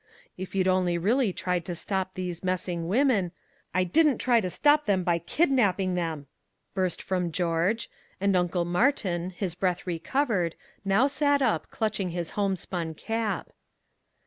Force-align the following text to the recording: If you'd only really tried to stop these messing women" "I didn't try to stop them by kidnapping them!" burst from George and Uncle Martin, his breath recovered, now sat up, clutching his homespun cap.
If 0.35 0.55
you'd 0.55 0.67
only 0.67 0.97
really 0.97 1.31
tried 1.31 1.63
to 1.65 1.75
stop 1.75 2.15
these 2.15 2.43
messing 2.43 2.87
women" 2.87 3.31
"I 3.75 3.83
didn't 3.83 4.17
try 4.17 4.41
to 4.41 4.49
stop 4.49 4.87
them 4.87 5.03
by 5.03 5.19
kidnapping 5.19 5.93
them!" 5.93 6.25
burst 6.73 7.03
from 7.03 7.31
George 7.31 7.87
and 8.19 8.35
Uncle 8.35 8.65
Martin, 8.65 9.29
his 9.29 9.53
breath 9.53 9.85
recovered, 9.85 10.55
now 10.83 11.05
sat 11.05 11.43
up, 11.43 11.69
clutching 11.69 12.09
his 12.09 12.31
homespun 12.31 12.95
cap. 12.95 13.51